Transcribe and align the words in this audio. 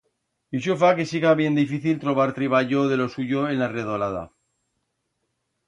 Ixo 0.59 0.75
fa 0.83 0.87
que 0.99 1.05
siga 1.11 1.33
bien 1.41 1.59
difícil 1.59 1.99
trobar 2.05 2.27
triballo 2.39 2.83
de 2.93 2.99
lo 3.03 3.07
suyo 3.19 3.45
en 3.53 3.63
la 3.63 3.71
redolada. 3.77 4.25